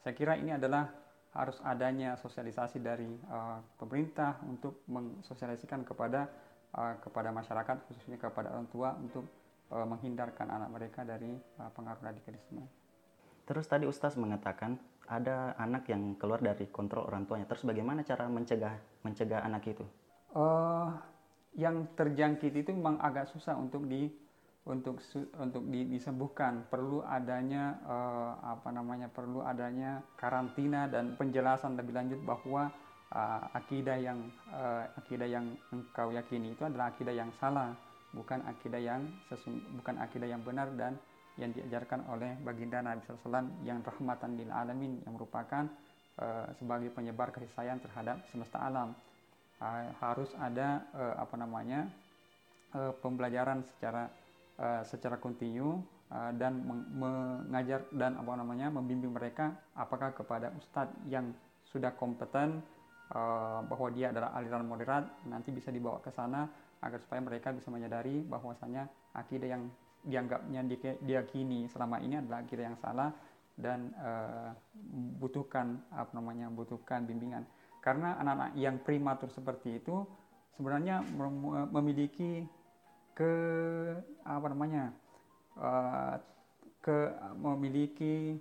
Saya 0.00 0.16
kira 0.16 0.40
ini 0.40 0.56
adalah 0.56 0.88
harus 1.34 1.58
adanya 1.66 2.14
sosialisasi 2.14 2.78
dari 2.78 3.10
uh, 3.26 3.58
pemerintah 3.76 4.38
untuk 4.46 4.86
mensosialisasikan 4.86 5.82
kepada 5.82 6.30
uh, 6.78 6.94
kepada 7.02 7.34
masyarakat 7.34 7.90
khususnya 7.90 8.16
kepada 8.22 8.54
orang 8.54 8.70
tua 8.70 8.94
untuk 8.94 9.26
uh, 9.74 9.82
menghindarkan 9.82 10.46
anak 10.46 10.70
mereka 10.70 11.02
dari 11.02 11.34
uh, 11.58 11.70
pengaruh 11.74 12.02
radikalisme. 12.06 12.62
Terus 13.44 13.66
tadi 13.66 13.84
Ustaz 13.84 14.14
mengatakan 14.16 14.78
ada 15.04 15.52
anak 15.60 15.90
yang 15.92 16.16
keluar 16.16 16.40
dari 16.40 16.70
kontrol 16.70 17.04
orang 17.04 17.28
tuanya. 17.28 17.44
Terus 17.44 17.66
bagaimana 17.66 18.00
cara 18.06 18.24
mencegah 18.30 19.04
mencegah 19.04 19.44
anak 19.44 19.68
itu? 19.68 19.84
Uh, 20.32 20.96
yang 21.54 21.86
terjangkit 21.94 22.50
itu 22.50 22.70
memang 22.74 22.98
agak 22.98 23.30
susah 23.30 23.54
untuk 23.54 23.86
di 23.86 24.10
untuk 24.64 24.96
untuk 25.36 25.62
disembuhkan. 25.68 26.64
Perlu 26.72 27.04
adanya 27.04 27.76
uh, 27.84 28.32
apa 28.56 28.72
namanya 28.72 29.12
perlu 29.12 29.44
adanya 29.44 30.00
karantina 30.16 30.88
dan 30.88 31.16
penjelasan 31.20 31.76
lebih 31.76 31.92
lanjut 31.92 32.20
bahwa 32.24 32.72
uh, 33.12 33.40
akidah 33.52 34.00
yang 34.00 34.24
uh, 34.48 34.88
akidah 34.96 35.28
yang 35.28 35.52
engkau 35.68 36.08
yakini 36.16 36.56
itu 36.56 36.64
adalah 36.64 36.88
akidah 36.92 37.12
yang 37.12 37.28
salah 37.36 37.76
bukan 38.16 38.40
akidah 38.46 38.80
yang 38.80 39.04
sesung, 39.26 39.58
bukan 39.76 39.98
akidah 39.98 40.30
yang 40.30 40.40
benar 40.46 40.70
dan 40.78 40.96
yang 41.34 41.50
diajarkan 41.50 42.06
oleh 42.14 42.38
baginda 42.46 42.78
Nabi 42.78 43.02
SAW 43.02 43.66
yang 43.66 43.82
rahmatan 43.82 44.38
lil 44.38 44.54
alamin 44.54 45.02
yang 45.02 45.18
merupakan 45.18 45.66
uh, 46.22 46.46
sebagai 46.56 46.94
penyebar 46.94 47.34
kasih 47.34 47.50
sayang 47.52 47.82
terhadap 47.82 48.22
semesta 48.30 48.62
alam. 48.62 48.94
Uh, 49.58 49.90
harus 49.98 50.30
ada 50.40 50.88
uh, 50.96 51.14
apa 51.20 51.36
namanya 51.36 51.90
pembelajaran 52.74 53.62
secara 53.62 54.10
uh, 54.58 54.82
secara 54.86 55.18
kontinu 55.18 55.82
uh, 56.10 56.32
dan 56.34 56.62
mengajar 56.94 57.86
dan 57.94 58.18
apa 58.18 58.32
namanya 58.38 58.70
membimbing 58.70 59.14
mereka 59.14 59.54
apakah 59.74 60.14
kepada 60.14 60.50
ustadz 60.58 60.94
yang 61.10 61.34
sudah 61.64 61.94
kompeten 61.96 62.62
uh, 63.14 63.60
bahwa 63.66 63.88
dia 63.90 64.10
adalah 64.14 64.36
aliran 64.36 64.66
moderat 64.66 65.04
nanti 65.26 65.50
bisa 65.50 65.74
dibawa 65.74 65.98
ke 65.98 66.12
sana 66.14 66.46
agar 66.84 67.00
supaya 67.00 67.20
mereka 67.24 67.50
bisa 67.56 67.72
menyadari 67.72 68.20
bahwasanya 68.24 68.86
akidah 69.16 69.48
yang 69.56 69.62
dianggapnya 70.04 70.60
diyakini 71.00 71.64
selama 71.72 71.96
ini 72.04 72.20
adalah 72.20 72.44
akidah 72.44 72.64
yang 72.68 72.76
salah 72.76 73.08
dan 73.56 73.94
uh, 73.96 74.52
butuhkan 75.16 75.80
apa 75.94 76.12
namanya 76.12 76.52
butuhkan 76.52 77.08
bimbingan. 77.08 77.46
Karena 77.80 78.20
anak-anak 78.20 78.50
yang 78.60 78.76
primatur 78.84 79.32
seperti 79.32 79.80
itu 79.80 80.04
sebenarnya 80.56 81.04
memiliki 81.72 82.44
ke 83.14 83.32
apa 84.26 84.46
namanya 84.50 84.90
uh, 85.58 86.18
ke 86.82 87.14
memiliki 87.38 88.36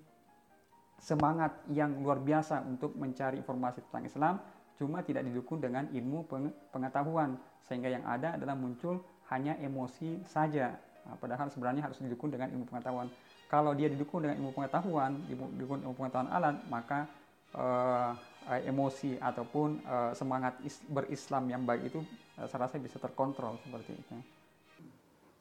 semangat 0.99 1.53
yang 1.71 1.95
luar 2.01 2.19
biasa 2.19 2.65
untuk 2.65 2.97
mencari 2.97 3.39
informasi 3.39 3.85
tentang 3.87 4.05
Islam 4.09 4.35
cuma 4.73 5.05
tidak 5.05 5.23
didukung 5.29 5.61
dengan 5.61 5.85
ilmu 5.93 6.25
pengetahuan 6.73 7.37
sehingga 7.63 7.93
yang 7.93 8.03
ada 8.03 8.35
adalah 8.35 8.57
muncul 8.57 8.99
hanya 9.29 9.55
emosi 9.61 10.25
saja 10.25 10.73
nah, 11.05 11.15
padahal 11.21 11.47
sebenarnya 11.53 11.85
harus 11.85 12.01
didukung 12.01 12.33
dengan 12.33 12.49
ilmu 12.51 12.65
pengetahuan 12.65 13.07
kalau 13.47 13.77
dia 13.77 13.87
didukung 13.87 14.25
dengan 14.25 14.41
ilmu 14.41 14.51
pengetahuan 14.57 15.21
didukung 15.29 15.85
ilmu 15.85 15.95
pengetahuan 15.95 16.29
alat 16.33 16.57
maka 16.67 17.05
uh, 17.53 18.17
emosi 18.65 19.15
ataupun 19.21 19.79
uh, 19.85 20.11
semangat 20.17 20.59
berislam 20.89 21.47
yang 21.47 21.63
baik 21.63 21.93
itu 21.93 22.01
uh, 22.41 22.47
saya 22.49 22.67
rasa 22.67 22.81
bisa 22.81 22.99
terkontrol 22.99 23.55
seperti 23.63 23.95
itu. 23.95 24.15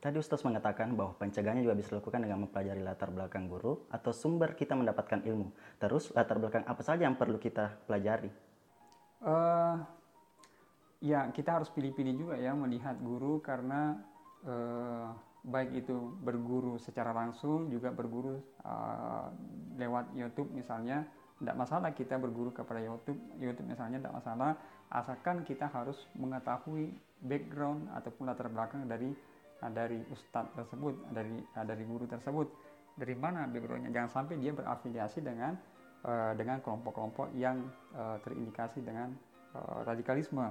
Tadi 0.03 0.19
Ustaz 0.19 0.43
mengatakan 0.43 0.99
bahwa 0.99 1.15
pencegahannya 1.15 1.63
juga 1.63 1.79
bisa 1.79 1.95
dilakukan 1.95 2.27
dengan 2.27 2.43
mempelajari 2.43 2.83
latar 2.83 3.15
belakang 3.15 3.47
guru 3.47 3.87
atau 3.87 4.11
sumber 4.11 4.59
kita 4.59 4.75
mendapatkan 4.75 5.23
ilmu. 5.23 5.55
Terus 5.79 6.11
latar 6.11 6.43
belakang 6.43 6.67
apa 6.67 6.83
saja 6.83 7.07
yang 7.07 7.15
perlu 7.15 7.39
kita 7.39 7.79
pelajari? 7.87 8.27
Uh, 9.23 9.79
ya 10.99 11.31
kita 11.31 11.55
harus 11.55 11.71
pilih-pilih 11.71 12.19
juga 12.19 12.35
ya 12.35 12.51
melihat 12.51 12.99
guru 12.99 13.39
karena 13.39 13.95
eh, 14.43 15.07
baik 15.43 15.87
itu 15.87 15.95
berguru 16.23 16.79
secara 16.79 17.11
langsung 17.11 17.67
juga 17.67 17.91
berguru 17.91 18.39
uh, 18.63 19.27
lewat 19.75 20.15
YouTube 20.15 20.55
misalnya 20.55 21.03
tidak 21.43 21.59
masalah 21.59 21.91
kita 21.91 22.15
berguru 22.15 22.55
kepada 22.55 22.79
YouTube 22.79 23.19
YouTube 23.43 23.67
misalnya 23.67 23.99
tidak 23.99 24.15
masalah 24.23 24.55
asalkan 24.95 25.43
kita 25.43 25.67
harus 25.67 25.99
mengetahui 26.15 26.95
background 27.19 27.91
ataupun 27.91 28.31
latar 28.31 28.47
belakang 28.55 28.87
dari 28.87 29.11
uh, 29.11 29.32
dari 29.71 30.03
ustadz 30.11 30.57
tersebut 30.59 30.95
dari 31.15 31.39
uh, 31.55 31.63
dari 31.63 31.85
guru 31.87 32.09
tersebut 32.11 32.51
dari 32.99 33.15
mana 33.15 33.47
backgroundnya? 33.47 33.95
Jangan 33.95 34.11
sampai 34.11 34.41
dia 34.43 34.51
berafiliasi 34.51 35.23
dengan 35.23 35.55
uh, 36.03 36.33
dengan 36.35 36.59
kelompok-kelompok 36.65 37.31
yang 37.39 37.63
uh, 37.95 38.19
terindikasi 38.27 38.83
dengan 38.83 39.15
uh, 39.55 39.87
radikalisme. 39.87 40.51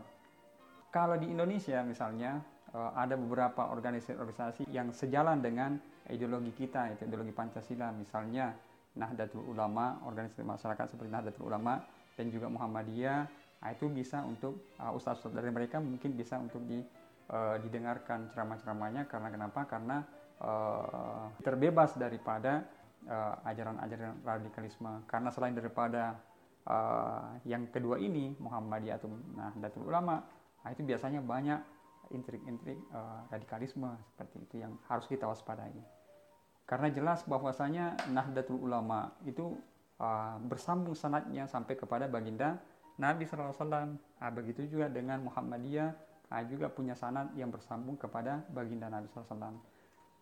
Kalau 0.91 1.15
di 1.19 1.31
Indonesia 1.31 1.79
misalnya 1.87 2.43
ada 2.71 3.19
beberapa 3.19 3.67
organisasi-organisasi 3.67 4.71
yang 4.71 4.95
sejalan 4.95 5.43
dengan 5.43 5.75
ideologi 6.07 6.55
kita, 6.55 6.95
itu 6.95 7.03
ideologi 7.03 7.35
Pancasila, 7.35 7.91
misalnya 7.91 8.55
Nahdlatul 8.95 9.43
Ulama, 9.43 9.99
organisasi 10.03 10.43
masyarakat 10.43 10.95
seperti 10.95 11.11
Nahdlatul 11.11 11.47
Ulama 11.47 11.83
dan 12.15 12.27
juga 12.27 12.51
Muhammadiyah, 12.51 13.21
nah, 13.63 13.69
itu 13.71 13.87
bisa 13.87 14.23
untuk 14.27 14.75
uh, 14.79 14.91
ustaz-ustaz 14.91 15.31
dari 15.31 15.47
mereka 15.47 15.79
mungkin 15.79 16.11
bisa 16.15 16.35
untuk 16.39 16.59
di, 16.67 16.83
uh, 17.31 17.55
didengarkan 17.63 18.29
ceramah-ceramahnya 18.29 19.07
karena 19.07 19.29
kenapa? 19.31 19.65
Karena 19.65 20.03
uh, 20.43 21.31
terbebas 21.41 21.95
daripada 21.95 22.67
ajaran-ajaran 23.47 24.21
uh, 24.21 24.21
radikalisme. 24.21 25.01
Karena 25.09 25.33
selain 25.33 25.57
daripada 25.57 26.21
uh, 26.69 27.33
yang 27.49 27.65
kedua 27.73 27.97
ini 27.97 28.37
Muhammadiyah 28.37 29.01
atau 29.01 29.09
Nahdlatul 29.09 29.89
Ulama, 29.89 30.21
nah, 30.61 30.69
itu 30.69 30.85
biasanya 30.85 31.23
banyak 31.25 31.59
intrik-intrik 32.11 32.77
uh, 32.91 33.25
radikalisme 33.31 33.89
seperti 34.05 34.37
itu 34.43 34.55
yang 34.61 34.77
harus 34.85 35.07
kita 35.07 35.25
waspadai. 35.25 35.73
Karena 36.67 36.87
jelas 36.93 37.25
bahwasanya 37.25 37.97
Nahdlatul 38.13 38.59
Ulama 38.61 39.11
itu 39.25 39.57
uh, 39.97 40.37
bersambung 40.45 40.93
sanatnya 40.93 41.49
sampai 41.49 41.75
kepada 41.75 42.05
baginda 42.05 42.61
Nabi 43.01 43.25
SAW. 43.25 43.97
Nah, 43.97 44.31
begitu 44.31 44.67
juga 44.69 44.87
dengan 44.91 45.25
Muhammadiyah 45.25 45.89
uh, 45.89 46.10
juga 46.47 46.71
punya 46.71 46.95
sanat 46.95 47.35
yang 47.35 47.51
bersambung 47.51 47.99
kepada 47.99 48.47
baginda 48.55 48.87
Nabi 48.87 49.11
SAW. 49.11 49.59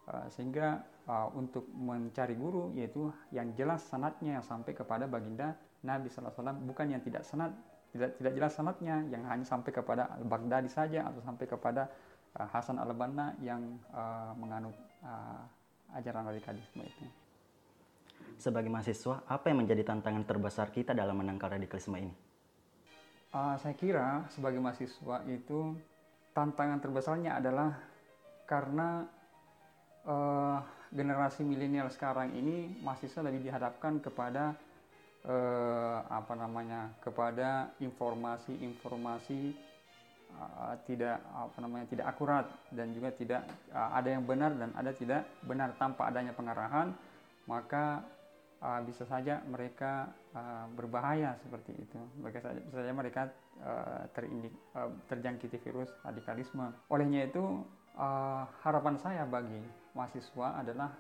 Uh, 0.10 0.26
sehingga 0.34 0.82
uh, 1.06 1.30
untuk 1.38 1.70
mencari 1.70 2.34
guru 2.34 2.74
yaitu 2.74 3.14
yang 3.30 3.54
jelas 3.54 3.86
sanatnya 3.86 4.42
yang 4.42 4.46
sampai 4.46 4.74
kepada 4.74 5.06
baginda 5.06 5.54
Nabi 5.86 6.10
SAW 6.10 6.34
bukan 6.66 6.98
yang 6.98 7.02
tidak 7.06 7.22
sanat 7.22 7.54
tidak 7.94 8.18
tidak 8.18 8.34
jelas 8.34 8.54
sanatnya 8.58 9.06
yang 9.06 9.22
hanya 9.30 9.46
sampai 9.46 9.70
kepada 9.70 10.10
Al-Baghdadi 10.18 10.66
saja 10.66 11.06
atau 11.06 11.22
sampai 11.22 11.46
kepada 11.46 11.94
uh, 12.42 12.48
Hasan 12.50 12.82
al-Banna 12.82 13.38
yang 13.42 13.62
uh, 13.94 14.34
menganut 14.34 14.74
uh, 15.06 15.46
ajaran 15.94 16.26
radikalisme 16.26 16.86
itu. 16.86 17.06
Sebagai 18.40 18.72
mahasiswa, 18.72 19.26
apa 19.28 19.52
yang 19.52 19.66
menjadi 19.66 19.84
tantangan 19.84 20.24
terbesar 20.24 20.72
kita 20.72 20.96
dalam 20.96 21.18
menangkal 21.20 21.52
radikalisme 21.52 21.98
ini? 22.00 22.14
Uh, 23.30 23.54
saya 23.60 23.76
kira 23.76 24.26
sebagai 24.32 24.58
mahasiswa 24.58 25.22
itu 25.28 25.76
tantangan 26.34 26.80
terbesarnya 26.80 27.38
adalah 27.38 27.74
karena 28.46 29.06
uh, 30.06 30.60
generasi 30.90 31.46
milenial 31.46 31.90
sekarang 31.94 32.34
ini 32.34 32.82
mahasiswa 32.82 33.22
lebih 33.22 33.46
dihadapkan 33.46 34.02
kepada 34.02 34.58
eh, 35.22 36.00
apa 36.10 36.34
namanya 36.34 36.98
kepada 36.98 37.78
informasi-informasi 37.78 39.54
uh, 40.34 40.74
tidak 40.90 41.22
apa 41.30 41.58
namanya 41.62 41.86
tidak 41.94 42.06
akurat 42.10 42.46
dan 42.74 42.90
juga 42.90 43.14
tidak 43.14 43.42
uh, 43.70 43.94
ada 43.94 44.18
yang 44.18 44.26
benar 44.26 44.50
dan 44.58 44.74
ada 44.74 44.92
tidak 44.98 45.30
benar. 45.46 45.78
Tanpa 45.78 46.10
adanya 46.10 46.34
pengarahan 46.34 46.90
maka 47.46 48.02
uh, 48.64 48.82
bisa 48.84 49.04
saja 49.08 49.44
mereka 49.48 50.12
uh, 50.36 50.68
berbahaya 50.76 51.36
seperti 51.44 51.76
itu. 51.76 52.00
Bisa 52.24 52.44
saja, 52.44 52.94
mereka 52.94 53.32
uh, 53.64 54.04
terjangkiti 55.08 55.58
virus 55.64 55.92
radikalisme. 56.04 56.72
Olehnya 56.92 57.28
itu 57.28 57.64
harapan 58.64 58.96
saya 58.96 59.28
bagi 59.28 59.60
mahasiswa 59.92 60.56
adalah 60.64 60.96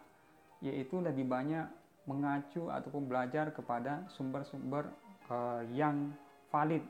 yaitu 0.60 0.99
lebih 0.99 1.23
banyak 1.31 1.63
mengacu 2.03 2.67
ataupun 2.67 3.07
belajar 3.07 3.55
kepada 3.55 4.03
sumber-sumber 4.12 4.91
yang 5.71 6.12
valid 6.51 6.84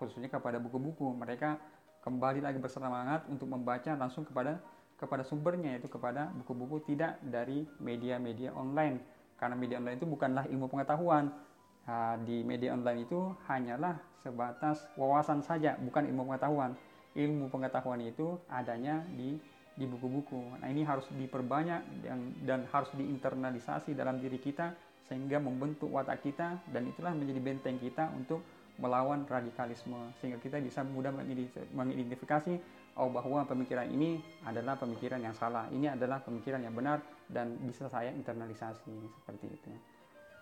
khususnya 0.00 0.32
kepada 0.32 0.56
buku-buku. 0.56 1.12
Mereka 1.12 1.60
kembali 2.00 2.40
lagi 2.40 2.56
bersemangat 2.56 3.28
untuk 3.28 3.52
membaca 3.52 3.92
langsung 4.00 4.24
kepada 4.24 4.64
kepada 4.96 5.28
sumbernya 5.28 5.76
yaitu 5.76 5.92
kepada 5.92 6.32
buku-buku 6.40 6.80
tidak 6.88 7.20
dari 7.20 7.68
media-media 7.84 8.56
online 8.56 8.96
karena 9.44 9.60
media 9.60 9.76
online 9.76 10.00
itu 10.00 10.08
bukanlah 10.08 10.48
ilmu 10.48 10.72
pengetahuan. 10.72 11.28
Di 12.24 12.40
media 12.40 12.72
online 12.72 13.04
itu 13.04 13.36
hanyalah 13.44 14.00
sebatas 14.24 14.88
wawasan 14.96 15.44
saja 15.44 15.76
bukan 15.84 16.08
ilmu 16.08 16.32
pengetahuan. 16.32 16.72
Ilmu 17.12 17.52
pengetahuan 17.52 18.00
itu 18.00 18.40
adanya 18.48 19.04
di 19.12 19.36
di 19.76 19.84
buku-buku. 19.84 20.64
Nah 20.64 20.72
ini 20.72 20.80
harus 20.80 21.04
diperbanyak 21.12 22.08
dan, 22.08 22.32
dan 22.48 22.60
harus 22.72 22.88
diinternalisasi 22.96 23.92
dalam 23.92 24.16
diri 24.16 24.40
kita 24.40 24.72
sehingga 25.04 25.36
membentuk 25.36 25.92
watak 25.92 26.24
kita 26.24 26.64
dan 26.72 26.88
itulah 26.88 27.12
menjadi 27.12 27.40
benteng 27.44 27.76
kita 27.76 28.08
untuk 28.16 28.40
melawan 28.80 29.28
radikalisme 29.28 30.16
sehingga 30.18 30.40
kita 30.40 30.56
bisa 30.64 30.80
mudah 30.82 31.12
mengidentifikasi 31.76 32.58
oh 32.96 33.12
bahwa 33.12 33.44
pemikiran 33.44 33.86
ini 33.92 34.24
adalah 34.48 34.80
pemikiran 34.80 35.20
yang 35.20 35.36
salah. 35.36 35.68
Ini 35.68 36.00
adalah 36.00 36.24
pemikiran 36.24 36.64
yang 36.64 36.72
benar 36.72 37.04
dan 37.28 37.56
bisa 37.64 37.88
saya 37.88 38.12
internalisasi 38.12 38.94
seperti 39.20 39.46
itu. 39.48 39.70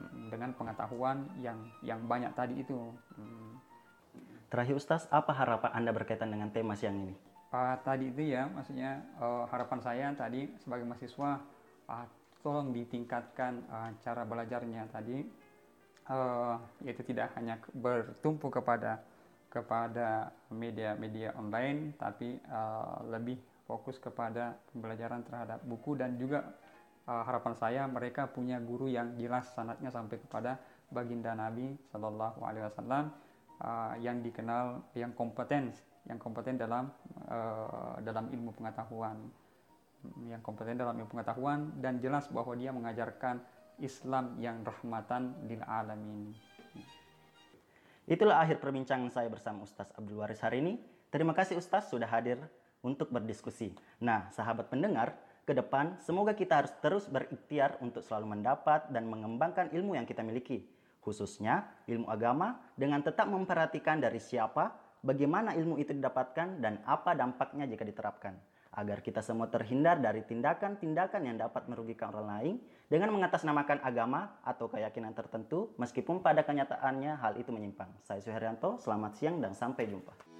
Hmm, 0.02 0.28
dengan 0.32 0.50
pengetahuan 0.56 1.28
yang 1.38 1.58
yang 1.84 2.00
banyak 2.06 2.32
tadi 2.34 2.62
itu. 2.62 2.78
Hmm. 3.18 3.58
terakhir 4.52 4.76
Ustaz 4.76 5.08
apa 5.08 5.32
harapan 5.32 5.72
Anda 5.72 5.96
berkaitan 5.96 6.28
dengan 6.28 6.52
tema 6.52 6.76
siang 6.76 7.08
ini? 7.08 7.16
Uh, 7.48 7.72
tadi 7.80 8.12
itu 8.12 8.36
ya 8.36 8.44
maksudnya 8.52 9.00
uh, 9.16 9.48
harapan 9.48 9.80
saya 9.80 10.06
tadi 10.12 10.52
sebagai 10.60 10.84
mahasiswa 10.84 11.40
uh, 11.88 12.04
tolong 12.44 12.74
ditingkatkan 12.74 13.64
uh, 13.72 13.90
cara 14.04 14.28
belajarnya 14.28 14.92
tadi 14.92 15.24
uh, 16.10 16.58
yaitu 16.82 17.00
tidak 17.06 17.32
hanya 17.38 17.56
bertumpu 17.72 18.50
kepada 18.50 19.00
kepada 19.52 20.32
media-media 20.48 21.36
online 21.36 21.96
tapi 22.00 22.40
uh, 22.48 23.04
lebih 23.08 23.36
fokus 23.68 24.00
kepada 24.00 24.58
pembelajaran 24.72 25.22
terhadap 25.22 25.60
buku 25.62 25.94
dan 25.96 26.18
juga 26.18 26.44
uh, 27.06 27.22
harapan 27.26 27.54
saya 27.56 27.82
mereka 27.88 28.28
punya 28.30 28.58
guru 28.62 28.90
yang 28.90 29.14
jelas 29.18 29.50
sanatnya 29.54 29.88
sampai 29.88 30.18
kepada 30.20 30.58
baginda 30.92 31.32
Nabi 31.32 31.78
Shallallahu 31.90 32.40
Alaihi 32.44 32.66
Wasallam 32.68 33.06
yang 34.02 34.26
dikenal 34.26 34.82
yang 34.98 35.14
kompeten 35.14 35.70
yang 36.10 36.18
kompeten 36.18 36.58
dalam 36.58 36.90
uh, 37.30 37.94
dalam 38.02 38.26
ilmu 38.34 38.50
pengetahuan 38.58 39.14
yang 40.26 40.42
kompeten 40.42 40.74
dalam 40.74 40.98
ilmu 40.98 41.14
pengetahuan 41.14 41.70
dan 41.78 42.02
jelas 42.02 42.26
bahwa 42.26 42.58
dia 42.58 42.74
mengajarkan 42.74 43.38
Islam 43.78 44.34
yang 44.42 44.66
rahmatan 44.66 45.38
lil 45.46 45.62
alamin. 45.62 46.34
Itulah 48.10 48.42
akhir 48.42 48.58
perbincangan 48.58 49.14
saya 49.14 49.30
bersama 49.30 49.62
Ustaz 49.62 49.94
Abdul 49.94 50.18
Waris 50.18 50.42
hari 50.42 50.58
ini. 50.58 50.82
Terima 51.14 51.30
kasih 51.30 51.54
Ustaz 51.54 51.86
sudah 51.86 52.10
hadir 52.10 52.42
untuk 52.82 53.14
berdiskusi. 53.14 53.78
Nah, 54.02 54.26
sahabat 54.34 54.66
pendengar, 54.66 55.14
ke 55.42 55.52
depan 55.52 55.98
semoga 55.98 56.38
kita 56.38 56.62
harus 56.62 56.72
terus 56.78 57.04
berikhtiar 57.10 57.78
untuk 57.82 58.06
selalu 58.06 58.38
mendapat 58.38 58.86
dan 58.94 59.10
mengembangkan 59.10 59.74
ilmu 59.74 59.98
yang 59.98 60.06
kita 60.06 60.22
miliki, 60.22 60.62
khususnya 61.02 61.66
ilmu 61.90 62.06
agama 62.06 62.62
dengan 62.78 63.02
tetap 63.02 63.26
memperhatikan 63.26 63.98
dari 63.98 64.22
siapa 64.22 64.70
bagaimana 65.02 65.58
ilmu 65.58 65.82
itu 65.82 65.90
didapatkan 65.92 66.62
dan 66.62 66.78
apa 66.86 67.18
dampaknya 67.18 67.66
jika 67.66 67.82
diterapkan. 67.82 68.38
Agar 68.72 69.04
kita 69.04 69.20
semua 69.20 69.52
terhindar 69.52 70.00
dari 70.00 70.24
tindakan-tindakan 70.24 71.28
yang 71.28 71.36
dapat 71.36 71.68
merugikan 71.68 72.08
orang 72.08 72.26
lain 72.40 72.54
dengan 72.88 73.12
mengatasnamakan 73.12 73.84
agama 73.84 74.40
atau 74.40 74.72
keyakinan 74.72 75.12
tertentu 75.12 75.76
meskipun 75.76 76.24
pada 76.24 76.40
kenyataannya 76.40 77.20
hal 77.20 77.36
itu 77.36 77.52
menyimpang. 77.52 77.92
Saya 78.00 78.24
Suharyanto, 78.24 78.80
selamat 78.80 79.12
siang 79.20 79.44
dan 79.44 79.52
sampai 79.52 79.92
jumpa. 79.92 80.31